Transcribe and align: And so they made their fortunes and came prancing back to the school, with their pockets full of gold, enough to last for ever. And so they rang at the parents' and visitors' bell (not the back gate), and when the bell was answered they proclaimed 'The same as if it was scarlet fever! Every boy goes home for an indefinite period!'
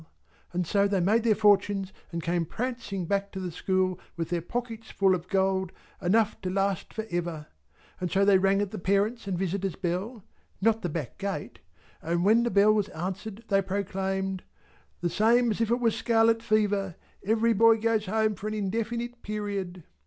And 0.51 0.65
so 0.65 0.87
they 0.87 0.99
made 0.99 1.21
their 1.23 1.35
fortunes 1.35 1.93
and 2.11 2.23
came 2.23 2.43
prancing 2.43 3.05
back 3.05 3.31
to 3.33 3.39
the 3.39 3.51
school, 3.51 3.99
with 4.17 4.29
their 4.29 4.41
pockets 4.41 4.89
full 4.89 5.13
of 5.13 5.27
gold, 5.27 5.71
enough 6.01 6.41
to 6.41 6.49
last 6.49 6.91
for 6.91 7.05
ever. 7.11 7.45
And 7.99 8.09
so 8.09 8.25
they 8.25 8.39
rang 8.39 8.63
at 8.63 8.71
the 8.71 8.79
parents' 8.79 9.27
and 9.27 9.37
visitors' 9.37 9.75
bell 9.75 10.23
(not 10.59 10.81
the 10.81 10.89
back 10.89 11.19
gate), 11.19 11.59
and 12.01 12.25
when 12.25 12.41
the 12.41 12.49
bell 12.49 12.73
was 12.73 12.87
answered 12.89 13.43
they 13.49 13.61
proclaimed 13.61 14.41
'The 15.01 15.09
same 15.11 15.51
as 15.51 15.61
if 15.61 15.69
it 15.69 15.79
was 15.79 15.95
scarlet 15.95 16.41
fever! 16.41 16.95
Every 17.23 17.53
boy 17.53 17.77
goes 17.79 18.07
home 18.07 18.33
for 18.33 18.47
an 18.47 18.55
indefinite 18.55 19.21
period!' 19.21 19.83